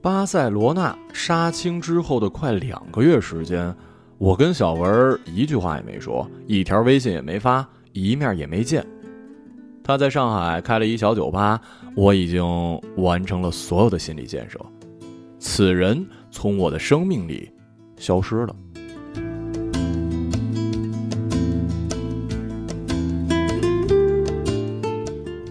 [0.00, 3.74] 巴塞罗那杀青之后的快两个月时间，
[4.18, 8.84] 我跟小文一句话也没说，一条微信也没发，一面也没见。
[9.86, 11.60] 他在上海开了一小酒吧，
[11.94, 12.42] 我已经
[12.96, 14.58] 完成了所有的心理建设，
[15.38, 17.50] 此人从我的生命里
[17.98, 18.56] 消失了。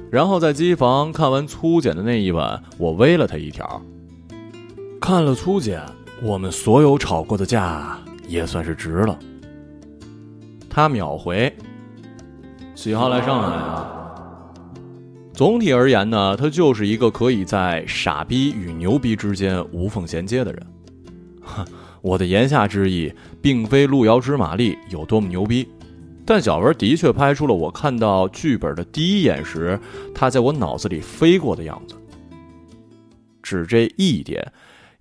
[0.10, 3.80] 然后在机房看完粗剪的那一晚，我微了他一条。
[5.00, 5.80] 看了粗剪，
[6.24, 9.20] 我们所有吵过的架也算是值了。
[10.68, 11.56] 他秒回
[12.74, 13.90] ：“几号来上海啊？”
[15.34, 20.68] 总体而言呢，他就是一个可以在傻逼与牛逼之间无缝衔接的人。
[21.42, 21.66] 哼，
[22.02, 25.68] 我的言下之意，并非路遥知马力有多么牛逼，
[26.26, 29.80] 但小文的确拍出了我看到剧本的第一眼时，
[30.14, 31.96] 他在我脑子里飞过的样子。
[33.42, 34.54] 只这一点。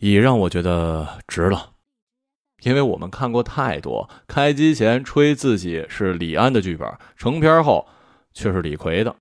[0.04, 1.74] 已让我觉得值了，
[2.64, 7.86] 因为我们看过太多开机前吹自己是李安的剧本，成片后
[8.34, 9.14] 却是李逵的。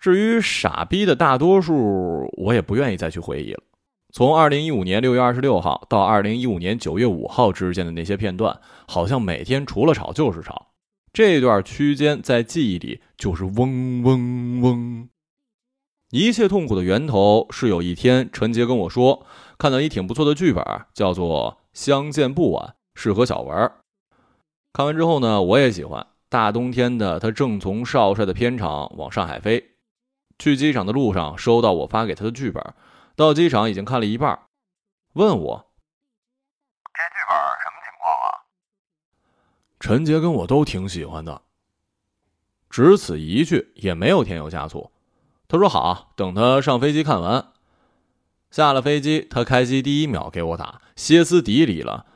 [0.00, 3.62] 至于傻逼的大多数，我也不愿意再去回忆了。
[4.12, 10.68] 从二零一五年六月二十六号到二零一五年九月五号之间的那些片段，好像每天除了吵就是吵。
[11.12, 15.08] 这段区间在记忆里就是嗡嗡嗡。
[16.10, 19.24] 一切痛苦的源头是有一天陈杰跟我说。
[19.58, 23.70] 看到一挺不错的剧本，叫做《相见不晚》，适合小文。
[24.72, 26.06] 看完之后呢，我也喜欢。
[26.30, 29.62] 大冬天的，他正从少帅的片场往上海飞，
[30.40, 32.74] 去机场的路上收到我发给他的剧本，
[33.14, 34.40] 到机场已经看了一半，
[35.12, 35.70] 问我
[36.92, 38.26] ：“这剧本什么情况啊？”
[39.78, 41.42] 陈杰跟我都挺喜欢的，
[42.70, 44.90] 只此一句，也没有添油加醋。
[45.46, 47.52] 他说：“好，等他上飞机看完。”
[48.50, 52.06] 下了飞机，他开机第一秒给我打，歇斯底里了，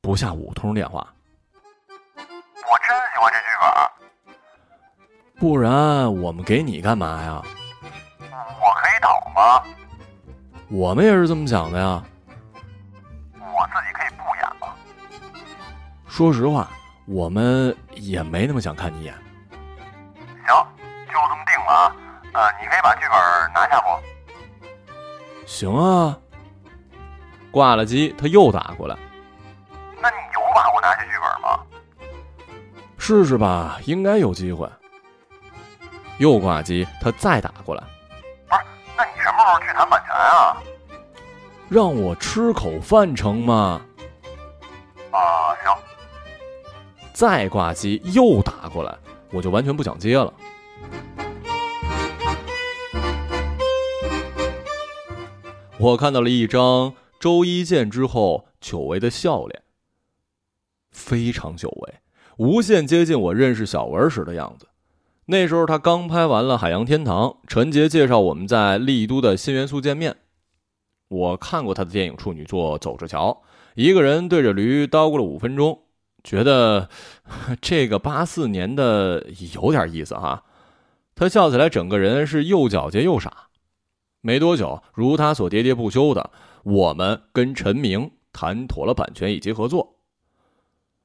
[0.00, 1.14] 不下五通电话。
[5.40, 5.72] 不然
[6.20, 7.42] 我们给你干嘛呀？
[8.20, 9.62] 我可以导吗？
[10.68, 12.04] 我们也是这么想的呀。
[13.32, 14.68] 我自己可以不演吗？
[16.06, 16.68] 说实话，
[17.06, 19.14] 我们也没那么想看你演。
[20.46, 20.54] 行，
[21.06, 21.96] 就这么定了啊。
[22.34, 23.18] 呃，你可以把剧本
[23.54, 23.86] 拿下不？
[25.46, 26.18] 行啊，
[27.50, 28.94] 挂了机，他又打过来。
[30.02, 31.64] 那你有把握拿下剧本吗？
[32.98, 34.68] 试试吧，应该有机会。
[36.20, 37.82] 又挂机，他再打过来。
[38.46, 38.60] 不是，
[38.94, 40.62] 那你什么时候去谈版权啊？
[41.70, 43.80] 让我吃口饭成吗？
[45.12, 45.74] 啊，行。
[47.14, 48.94] 再挂机，又打过来，
[49.32, 50.30] 我就完全不想接了。
[55.78, 59.62] 我看到了一张周一见之后久违的笑脸，
[60.90, 61.94] 非常久违，
[62.36, 64.66] 无限接近我认识小文时的样子。
[65.30, 70.16] 那时候他刚拍完了《海洋天堂》，陈杰介绍我们在丽都的新元素见面。
[71.06, 73.30] 我看过他的电影处女作《走着瞧》，
[73.76, 75.82] 一个人对着驴叨咕了五分钟，
[76.24, 76.88] 觉得
[77.62, 79.24] 这个八四年的
[79.54, 80.42] 有点意思哈。
[81.14, 83.50] 他笑起来，整个人是又皎洁又傻。
[84.22, 86.30] 没多久，如他所喋喋不休的，
[86.64, 89.94] 我们跟陈明谈妥了版权以及合作。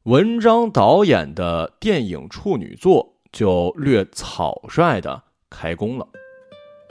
[0.06, 6.08] 文章导演的电影处女作就略草率的开工了，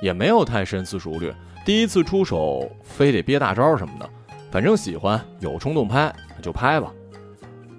[0.02, 1.32] 也没有太深思熟虑，
[1.64, 4.06] 第一次出手非得憋大招什么的，
[4.52, 6.92] 反正喜欢有冲动拍就拍吧。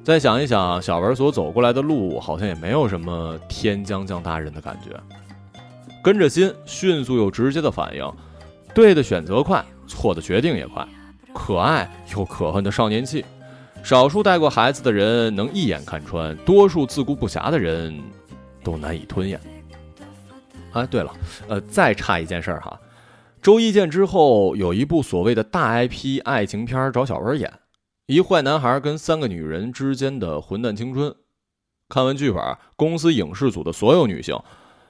[0.03, 5.00] 再想一想，小文所走过来的路，好像也没有什么天将降大任的感觉。
[6.03, 8.14] 跟着心，迅速又直接的反应。
[8.74, 10.88] 对的选择快，错的决定也快，
[11.35, 13.23] 可爱又可恨的少年气，
[13.84, 17.96] 少数带过孩子的人能一眼看穿，多数自顾不暇的人
[18.66, 19.40] 都难以吞咽。
[20.73, 21.16] 哎，对了，
[21.47, 22.78] 呃，再差一件事儿哈，
[23.41, 27.53] 周一见之后有一部所谓的大 IP 爱情片找小文演，
[28.08, 31.16] 一坏男孩跟三个女人之间的混蛋青春。
[31.88, 34.38] 看完剧本，公司影视组的所有女性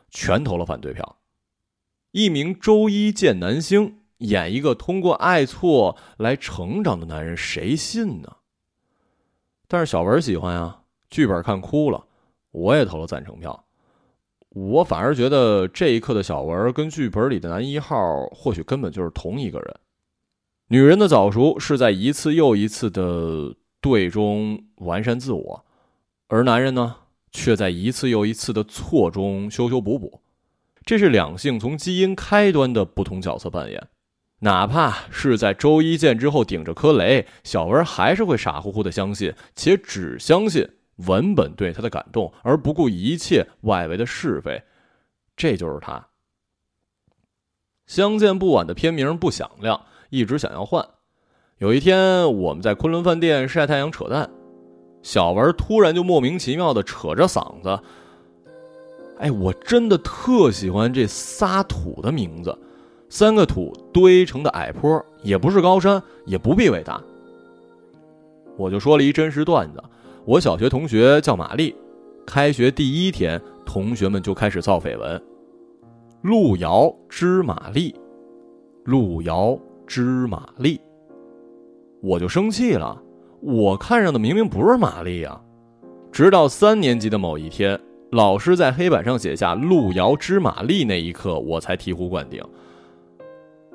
[0.09, 1.17] 全投了反对票。
[2.11, 8.37] 一名周一见男星演一个通过爱错来成长的男人，谁信呢？
[9.67, 12.05] 但是小文喜欢呀，剧本看哭了，
[12.51, 13.64] 我也投了赞成票。
[14.55, 19.75] 我反而觉得这一刻的小文跟剧本里的男一号或许根本就是同一个人。
[20.69, 25.65] 女人的早熟是在一次又一次的对中完善自我，
[26.29, 26.95] 而男人呢，
[27.33, 30.21] 却在一次又一次的错中修修补补。
[30.85, 33.89] 这是两性从基因开端的不同角色扮演。
[34.39, 40.69] 哪怕是在周一见之后顶着颗雷，小文还是会傻乎乎的相信，且只相信。
[40.97, 44.63] 文本对他的感动，而不顾一切外围的是非，
[45.35, 46.07] 这就是他。
[47.85, 50.87] 相见不晚的片名不响亮，一直想要换。
[51.57, 54.29] 有一天，我们在昆仑饭店晒太阳扯淡，
[55.03, 57.79] 小文突然就莫名其妙的扯着嗓子
[59.19, 62.57] ：“哎，我真的特喜欢这仨土的名字，
[63.09, 67.01] 三个土堆成的矮坡，也不是高山，也不必伟大。”
[68.57, 69.83] 我就说了一真实段子。
[70.25, 71.75] 我小学同学叫玛丽，
[72.25, 75.21] 开学第一天，同学们就开始造绯闻。
[76.23, 77.93] 路遥知玛丽，
[78.85, 79.55] 路遥
[79.85, 80.81] 知玛丽，
[82.01, 82.99] 我就生气了。
[83.39, 85.39] 我看上的明明不是玛丽呀！
[86.11, 87.79] 直到三年级的某一天，
[88.11, 92.43] 老师在黑板上写下“路遥知玛丽”那一刻，我才醍醐灌顶。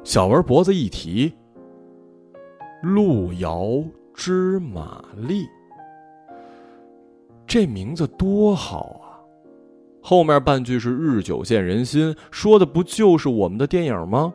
[0.03, 1.33] 小文脖子一提，
[2.83, 3.81] 路遥
[4.13, 5.47] 知玛丽。
[7.51, 9.19] 这名字多好啊！
[10.01, 14.33] 后面半句是“日久见人心”，说的不就是我们的电影吗？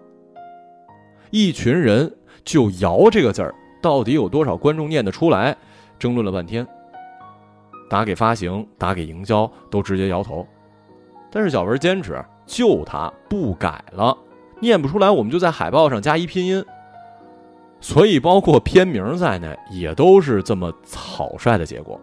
[1.30, 2.14] 一群人
[2.44, 5.56] 就“摇”这个字儿，到底有多少观众念得出来？
[5.98, 6.68] 争论了半天，
[7.90, 10.46] 打给发行，打给营销，都直接摇头。
[11.32, 14.18] 但是小文坚持，就他不改了，
[14.60, 16.62] 念不出来，我们就在海报上加一拼音。
[17.80, 21.98] 所以，包括片名在内，也都是这么草率的结果。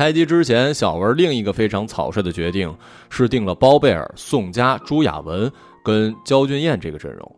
[0.00, 2.74] 开机之前，小文另一个非常草率的决定
[3.10, 5.52] 是定了包贝尔、宋佳、朱亚文
[5.84, 7.36] 跟焦俊艳这个阵容。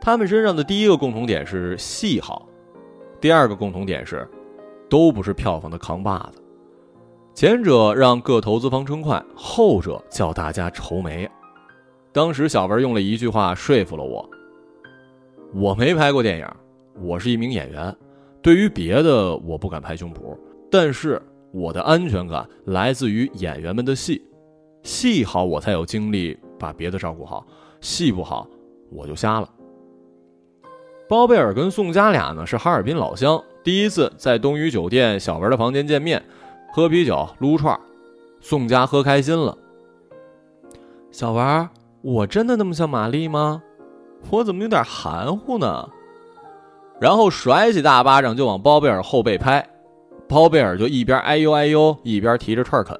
[0.00, 2.48] 他们身上的第一个共同点是戏好，
[3.20, 4.28] 第二个共同点是，
[4.90, 6.42] 都不是票房的扛把子。
[7.32, 11.30] 前者让各投资方称快，后者叫大家愁眉。
[12.10, 14.28] 当时小文用了一句话说服了我：
[15.54, 16.46] 我没拍过电影，
[17.00, 17.96] 我是一名演员，
[18.42, 20.36] 对于别的我不敢拍胸脯，
[20.68, 21.22] 但是。
[21.52, 24.22] 我的安全感来自于演员们的戏，
[24.82, 27.46] 戏好我才有精力把别的照顾好，
[27.80, 28.48] 戏不好
[28.90, 29.48] 我就瞎了。
[31.08, 36.22] 包贝尔跟宋佳俩呢是哈尔滨老乡，第一次在东隅酒店小文的房间见面，
[36.72, 37.78] 喝啤酒撸串
[38.40, 39.56] 宋佳喝开心了。
[41.10, 41.68] 小文，
[42.00, 43.62] 我真的那么像玛丽吗？
[44.30, 45.86] 我怎么有点含糊呢？
[46.98, 49.68] 然后甩起大巴掌就往包贝尔后背拍。
[50.28, 52.98] 包贝尔就一边哎呦哎呦，一边提着串啃，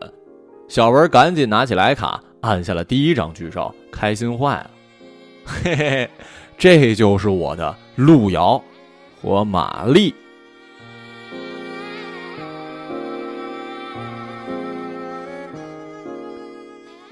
[0.69, 4.71] 小文赶紧拿起徕卡按下了第一张剧照，开心坏了。
[5.45, 6.11] 嘿嘿嘿，
[6.59, 8.63] 这就是我的路遥
[9.21, 10.15] 和玛丽。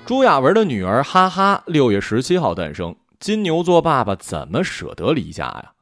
[0.04, 2.94] 朱亚文的女儿哈哈，六月十七号诞生。
[3.18, 5.72] 金牛座爸爸怎么舍得离家呀？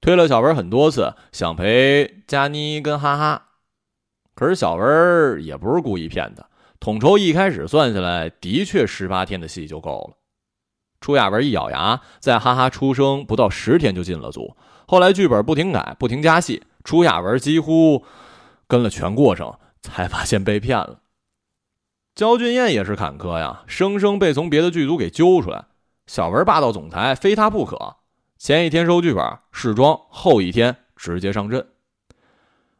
[0.00, 3.47] 推了小文很多次，想陪佳妮跟哈哈。
[4.38, 6.46] 可是小文也不是故意骗的，
[6.78, 10.16] 统筹一开始算下来，的确十八天的戏就够了。
[11.00, 14.56] 朱亚文一咬牙，在哈哈出生不到十天就进了组。
[14.86, 18.04] 后来剧本不停改，不停加戏，朱亚文几乎
[18.68, 21.00] 跟了全过程，才发现被骗了。
[22.14, 25.64] 焦俊艳也是坎坷呀，生生被从别的剧组给揪出来。
[26.06, 27.96] 小文霸道总裁，非他不可。
[28.38, 31.66] 前一天收剧本试妆，后一天直接上阵。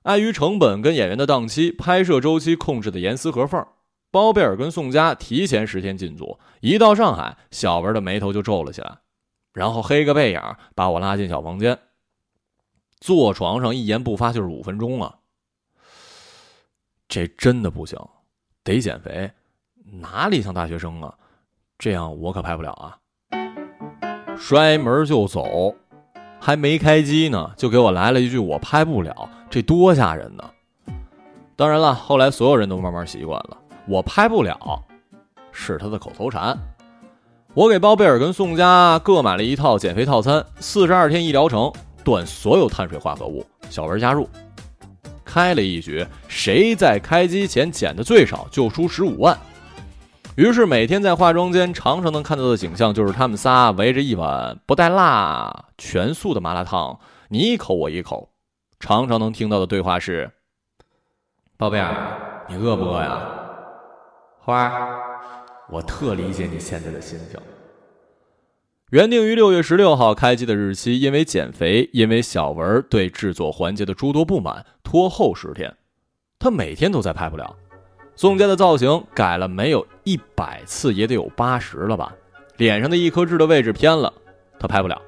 [0.08, 3.62] 碍于成本跟演员的档期，拍摄周期控制的严丝合缝。
[4.10, 9.00] 包贝尔跟宋佳提前十天进组，一到上海，小文的眉头就皱了起来，
[9.52, 10.40] 然后黑个背影
[10.74, 11.78] 把我拉进小房间，
[12.98, 15.16] 坐床上一言不发就是五分钟啊！
[17.06, 17.98] 这真的不行，
[18.64, 19.30] 得减肥，
[20.00, 21.14] 哪里像大学生啊？
[21.78, 22.96] 这样我可拍不了啊！
[24.38, 25.76] 摔门就走。
[26.40, 30.44] 还没开机呢，就给我来了一句“我拍不了”，这多吓人呢！
[31.56, 33.56] 当然了，后来所有人都慢慢习惯了
[33.88, 34.82] ，“我拍不了”
[35.50, 36.56] 是他的口头禅。
[37.54, 41.72] 我给包贝尔跟宋佳各买了一套减肥套餐，四十二天一疗程，
[42.04, 43.44] 断所有碳水化合物。
[43.68, 44.28] 小文加入，
[45.24, 49.36] 开了一局，谁在开机前减的最少就输十五万。
[50.38, 58.30] 于是每天在化妆间常常能看到的景象就是他们仨围着一碗不带辣全素的麻辣烫，你一口我一口。
[58.78, 60.30] 常常能听到的对话是
[61.58, 63.20] ：“宝贝儿，你饿不饿呀？”
[64.38, 65.00] 花儿，
[65.70, 67.40] 我特理解你现在的心情。
[68.90, 75.76] 原定于六月十六号开机的日期，因为减肥，因为小文对制作环节的诸多不满，拖后十天。
[76.38, 77.56] 他每天都在拍不了。
[78.18, 82.12] 宋佳的造型改了没有一百次，也得有八十了吧？
[82.56, 84.12] 脸上的一颗痣的位置偏了，
[84.58, 85.00] 他拍不了。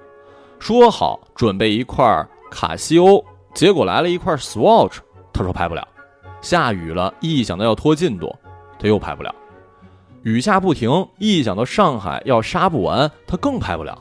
[0.60, 4.98] 说好准备一块卡西欧，结果来了一块 Swatch，
[5.32, 5.84] 他说拍不了。
[6.40, 8.32] 下雨了，一想到要拖进度，
[8.78, 9.34] 他又拍不了。
[10.22, 14.00] 雨下不停，一想到上海要杀不完，他更拍不了。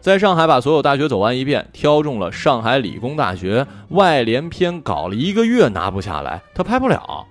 [0.00, 7.24] 在上海把所有大学走完一遍，挑中了上海理工大学外联篇，搞了一个月拿不下来，他拍不了。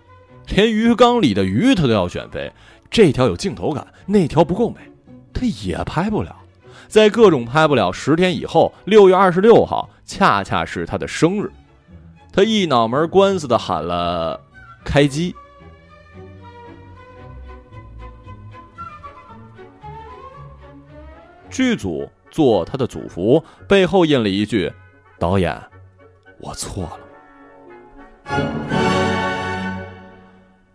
[0.50, 2.51] 连鱼缸里的鱼他都要选飞，
[2.89, 4.79] 这条有镜头感，那条不够美，
[5.33, 6.35] 他也拍不了。
[6.88, 11.51] 在各种拍不了十天以后，六月二十六号恰恰是他的生日，
[12.31, 14.39] 他一脑门官司的喊了
[14.83, 15.33] 开机。
[21.50, 24.71] 剧组做他的祖服，背后印了一句
[25.17, 25.55] ：“导演，
[26.39, 27.00] 我错了。”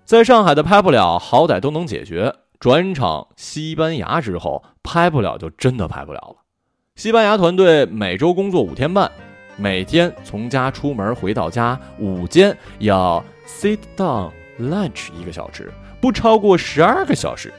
[0.09, 2.35] 在上海的拍不了，好歹都能解决。
[2.59, 6.37] 转场西班牙之后，拍不了就真的拍不了了。
[6.97, 9.13] 西班牙团队每周工作五天半，
[9.59, 17.53] 每天从家出门回到家，午间要 sit down lunch 一个小时，不超过十二个小时，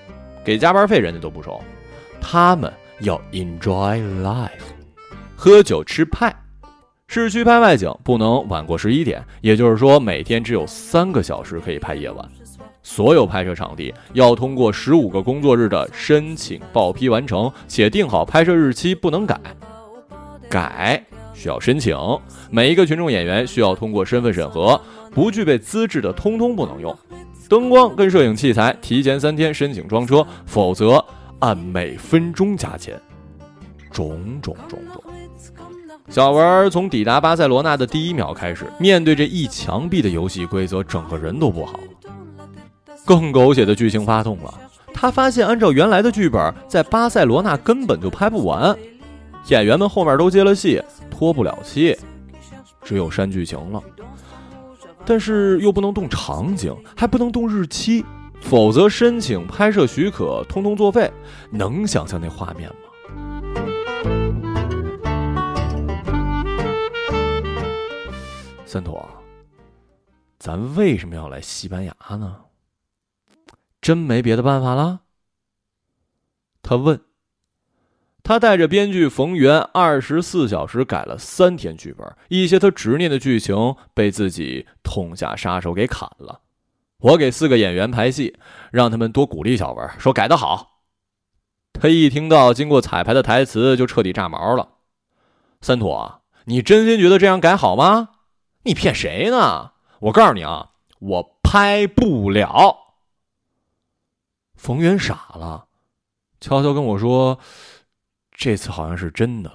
[0.44, 1.62] 给加班费人家都不收。
[2.20, 2.74] 他们。
[3.01, 4.50] 要 enjoy life，
[5.34, 6.36] 喝酒吃派。
[7.08, 12.29] 市区拍外景不能晚过十一点，也就是说每天只有三个小时可以拍夜晚。
[12.89, 19.39] 所有拍摄场地要通过十五个工作日的申请报批完成，且定好拍摄日期，不能改。
[20.50, 21.96] 改需要申请。
[22.50, 24.81] 每一个群众演员需要通过身份审核，
[25.12, 26.98] 不具备资质的通通不能用。
[27.48, 31.05] 灯光跟摄影器材提前三天申请装车，否则。
[31.41, 33.00] 按每分钟加钱，
[33.91, 35.01] 种种种种。
[36.10, 41.84] 小文从抵达巴塞罗那的第一秒开始，面对这一墙壁的游戏规则，整个人都不好了。
[43.06, 44.53] 更狗血的剧情发动了，
[44.94, 48.77] 他发现按照原来的剧本，在巴塞罗那根本就拍不完，
[49.48, 51.98] 演员们后面都接了戏，拖不了期，
[52.84, 53.82] 只有删剧情了。
[55.06, 58.06] 但是又不能动场景，还不能动日期。
[58.41, 61.12] 否则申请拍摄许可，通通作废。
[61.51, 62.75] 能想象那画面吗？
[68.65, 69.06] 三坨，
[70.38, 72.38] 咱为什么要来西班牙呢？
[73.89, 75.00] 真没别的办法了？
[76.62, 77.01] 他问。
[78.22, 86.41] 他带着编剧冯源，二十四小时改了三天剧本，一些他执念的剧情被自己痛下杀手给砍了。
[87.00, 88.38] 我给四个演员排戏，
[88.72, 90.84] 让他们多鼓励小文，说改得好。
[91.74, 94.74] 他一听到经过彩排的台词，就彻底炸毛了。
[95.62, 98.10] 三坨，你真心觉得这样改好吗？
[98.65, 99.72] 你骗谁呢？
[100.01, 102.88] 我告诉你啊，我拍不了。
[104.59, 105.67] 冯源傻了，
[106.41, 107.39] 悄悄跟我说，
[108.35, 109.49] 这次好像是真的。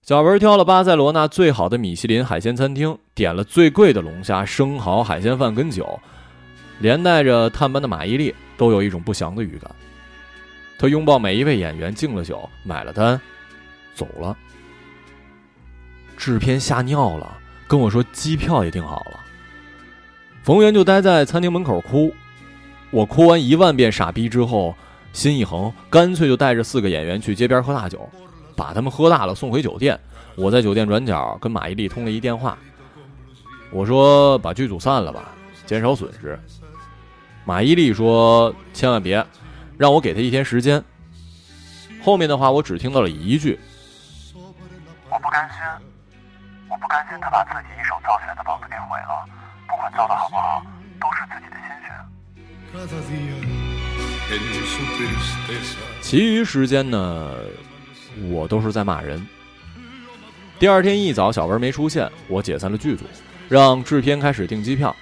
[0.00, 6.00] 小文挑了巴塞罗那最好的米其林海鲜餐厅，点了最贵的龙虾、生蚝、海鲜饭跟酒，
[6.78, 9.70] 连带着探班的马伊琍都有一种不祥的预感。
[10.78, 13.20] 他拥抱每一位演员，敬了酒，买了单，
[13.94, 14.34] 走了。
[16.16, 19.20] 制片吓尿了，跟我说机票也订好了。
[20.42, 22.12] 冯源就待在餐厅门口哭，
[22.92, 24.74] 我哭完一万遍傻逼之后，
[25.12, 28.08] 心一横，干脆就带着四个演员去街边喝大酒。
[28.54, 29.98] 把他们喝大了送回酒店，
[30.36, 32.56] 我在酒店转角跟马伊琍通了一电话，
[33.70, 35.30] 我说把剧组散了吧，
[35.64, 36.38] 减少损失。
[37.46, 39.26] 马伊琍说千万别，
[39.78, 40.84] 让我给他一天时间。
[42.04, 43.58] 后面的话我只听到了一句：
[45.08, 45.58] 我不甘心，
[46.68, 49.26] 我不甘心他把自己一手造起来的房子给毁了，
[49.66, 50.62] 不管造的好不好，
[51.00, 51.81] 都是自己的心。
[56.00, 57.34] 其余时间呢？
[58.30, 59.26] 我都是在骂人。
[60.58, 63.04] 第二天一早，小文没出现，我解散了剧组，
[63.48, 64.94] 让制片开始订机票。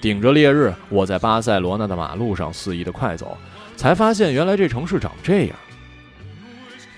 [0.00, 3.36] 顶着烈日，我在巴塞罗那的马路上肆意的快走，
[3.76, 5.56] 才发现原来这城市长这样。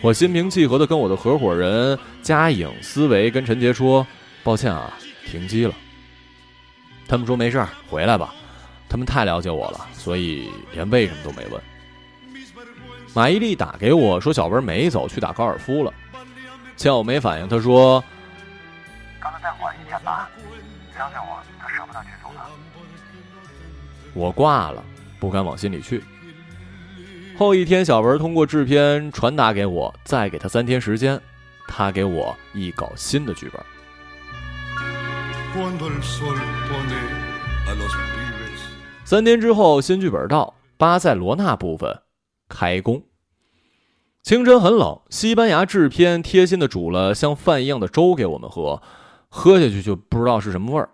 [0.03, 4.07] 我心平气和的跟我的合伙人嘉颖、思维跟陈杰说
[4.45, 4.93] ：“抱歉啊，
[5.27, 5.75] 停机了。”
[7.09, 8.35] 他们说：“没事，回来吧。”
[8.93, 11.59] 他们太了解我了，所以连为什么都没问。
[13.15, 15.91] 马伊琍打给我说：“小文没走，去打高尔夫了。”
[16.77, 18.05] 见我没反应，他说
[19.19, 20.29] ：“让他再缓一天吧，
[20.95, 22.41] 相信我，他舍不得剧组的。”
[24.13, 24.85] 我挂了，
[25.19, 26.05] 不敢往心里去。
[27.39, 31.19] 后一天，小文通过制片传达给我，再给他三天时间，
[31.67, 33.65] 他给我一稿新的剧本。
[39.13, 42.01] 三天之后，新剧本到，巴塞罗那部分
[42.49, 43.03] 开工。
[44.23, 48.81] 清晨很冷，西班牙制片贴心的煮了像饭一样的粥给我们喝，
[49.29, 50.89] 喝下去就不知道是什么味儿。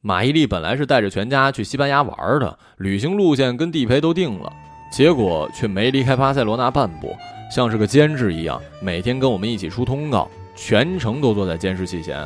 [0.00, 4.52] 马伊琍本来是带着全家去西班牙玩的，旅行路线跟地陪都定了，
[4.92, 7.16] 结果却没离开巴塞罗那半步，
[7.50, 12.24] 像是个监制一样，每天跟我们一起出通告，全程都坐在监视器前，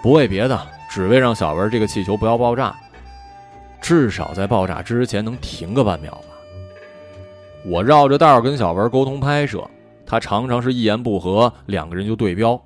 [0.00, 2.72] 不为别的，只为让小文这个气球不要爆炸。
[3.82, 6.28] 至少在爆炸之前能停个半秒吧。
[7.66, 9.62] 我绕着道跟小文沟通拍摄，
[10.06, 12.60] 他常常是一言不合，两个人就对标。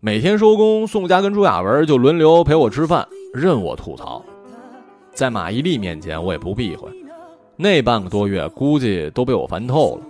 [0.00, 4.24] 每天收工，宋佳跟朱亚文就轮流陪我吃饭，任我吐槽。
[5.12, 6.88] 在马伊琍面前，我也不避讳。
[7.56, 10.02] 那半个多月，估计都被我烦透了。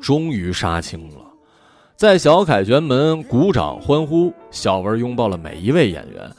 [0.00, 1.16] 终于杀青了，
[1.96, 6.30] 在小凯旋门鼓掌欢呼，小文拥抱了每一位演员。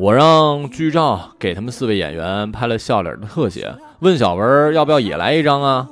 [0.00, 5.88] 我让剧照给他们四位演员拍了笑脸的特写，问小文要不要也来一张啊？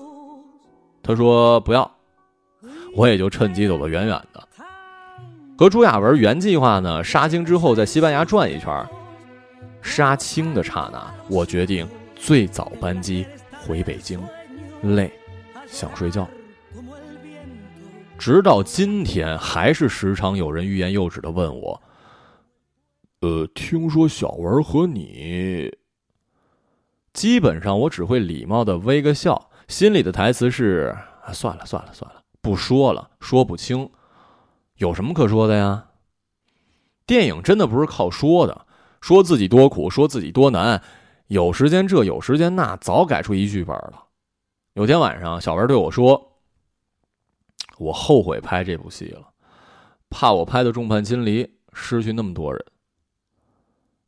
[1.02, 1.90] 他说不要，
[2.94, 4.46] 我也就趁机走得远远的。
[5.58, 8.86] 和朱亚文原计划呢，杀青之后在西班牙转一圈。
[9.82, 11.84] 杀青的刹那，我决定
[12.14, 13.26] 最早班机
[13.66, 14.20] 回北京，
[14.82, 15.12] 累，
[15.66, 16.28] 想睡觉。
[18.16, 21.80] 直到今天，还是时常有人欲言又止的问我。
[23.26, 25.76] 呃，听说小文和你，
[27.12, 30.96] 基本上我只会礼貌的微个笑，心里的台词是：
[31.32, 33.90] 算了算了算了，不说了，说不清，
[34.76, 35.88] 有什么可说的呀？
[37.04, 38.64] 电影真的不是靠说的，
[39.00, 40.80] 说自己多苦，说自己多难，
[41.26, 44.04] 有时间这有时间那，早改出一剧本了。
[44.74, 46.38] 有天晚上，小文对我说
[47.78, 49.30] ：“我后悔拍这部戏了，
[50.10, 52.64] 怕我拍的众叛亲离，失去那么多人。”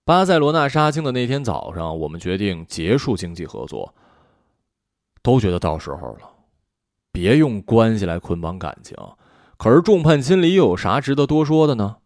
[0.08, 3.94] 巴塞罗那杀青的那天早上，我们决定结束经济合作。
[5.20, 6.30] 都觉得到时候了，
[7.12, 8.96] 别用关系来捆绑感情。
[9.58, 11.96] 可是众叛亲离又有啥值得多说的呢？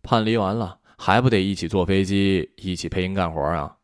[0.00, 3.74] 叛离完了，还不得一起坐飞机，一起配音干活啊？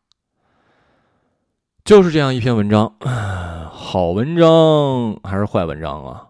[1.83, 2.95] 就是这样一篇文章，
[3.69, 6.25] 好文章还是坏文章啊？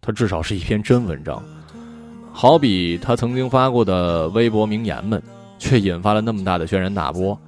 [0.00, 1.42] 它至少是一篇真文章，
[2.32, 5.20] 好比他曾经发过的微博名言们。
[5.58, 7.38] 却引发了那么大的轩然大波，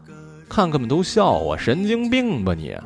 [0.48, 2.76] 看客们都笑我神经病吧你！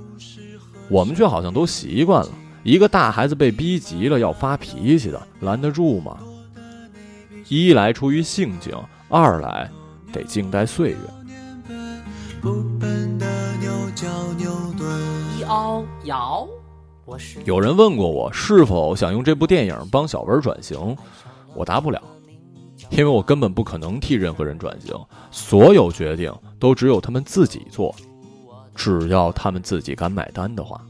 [0.91, 2.31] 我们却好像都习惯了，
[2.63, 6.19] 一个大孩子被逼急了要发脾气的，拦得住吗？
[7.49, 8.75] 一来出于性情，
[9.09, 9.71] 二来
[10.13, 10.97] 得静待岁月。
[17.45, 20.97] 有人问过我是否想用这部电影帮小文转型，
[21.55, 22.03] 我答不了。
[22.97, 24.95] 因为我根本不可能替任何人转型，
[25.33, 27.93] 所有决定都只有他们自己做，
[28.77, 30.81] 只要他们自己敢买单的话。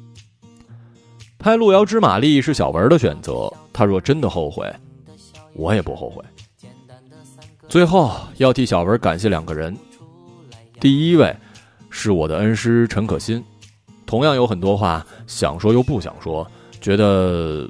[1.39, 4.71] 拍《路遥知马力》是小文的选择，他若真的后悔，
[5.55, 6.23] 我也不后悔。
[7.69, 9.75] 最后要替小文感谢两个人，
[10.79, 11.35] 第一位
[11.89, 13.43] 是我的恩师陈可辛，
[14.05, 16.47] 同样有很多话想说又不想说，
[16.83, 17.67] 觉得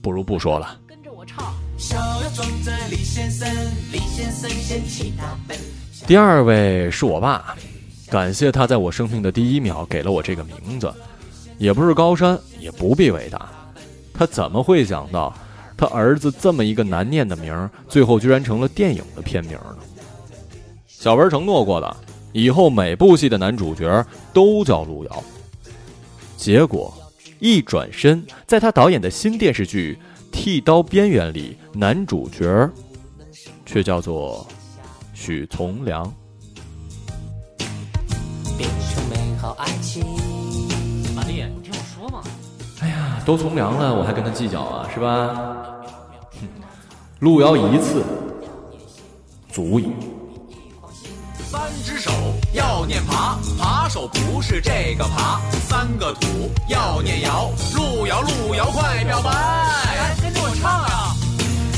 [0.00, 0.79] 不如不说了。
[1.80, 3.00] 跟着我
[5.16, 5.38] 唱。
[6.06, 7.56] 第二位是我爸，
[8.10, 10.92] 感谢他在我生命的第一秒给了我这个名字，
[11.56, 13.48] 也不是高山，也不必伟大，
[14.12, 15.34] 他怎么会想到，
[15.76, 19.78] 他儿子这么一个难念的名儿，最后居然成了电影的片名呢？
[20.86, 21.96] 小文承诺过的，
[22.32, 25.24] 以后每部戏的男主角都叫路遥。
[26.36, 26.92] 结果
[27.38, 29.98] 一转身，在他导演的新电视剧。
[30.42, 32.66] 《剃刀边缘》里男主角
[33.66, 34.48] 却叫做
[35.12, 36.02] 许从良。
[41.14, 42.22] 玛丽，你听我说嘛。
[42.80, 45.34] 哎呀，都从良了，我还跟他计较啊，是吧？
[46.40, 46.48] 哼，
[47.18, 48.02] 路遥一次
[49.52, 49.90] 足矣。
[51.50, 52.10] 三只手
[52.54, 55.38] 要念爬，爬手不是这个爬。
[55.68, 60.29] 三个土要念摇，路遥路遥快表白。
[60.60, 61.16] 唱啊！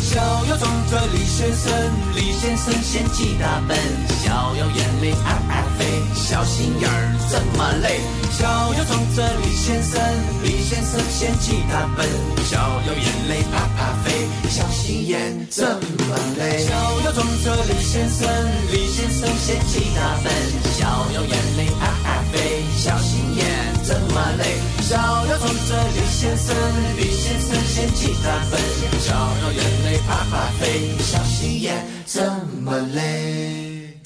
[0.03, 1.73] 小摇撞着李先生，
[2.15, 3.79] 李先生嫌弃大笨，
[4.23, 8.01] 小摇眼泪啊啊飞，小心眼儿这么累。
[8.31, 10.03] 小摇撞着李先生，
[10.43, 12.07] 李先生嫌弃大笨，
[12.45, 16.67] 小摇眼泪啪啪飞，小心眼这么累。
[16.67, 18.29] 小摇撞着李先生，
[18.73, 20.33] 李先生嫌弃大笨，
[20.77, 23.47] 小摇眼泪啊啊飞，小心眼
[23.93, 24.57] 怎么累？
[24.81, 26.57] 逍遥从这里先生，
[26.97, 28.59] 李先生嫌弃它笨，
[29.01, 32.23] 小鸟眼泪啪啪飞，小心眼这
[32.63, 34.01] 么累。